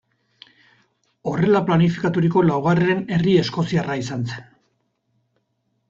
Horrela 1.31 1.61
planifikaturiko 1.67 2.45
laugarren 2.47 3.07
herri 3.19 3.39
eskoziarra 3.45 4.03
izan 4.05 4.29
zen. 4.33 4.45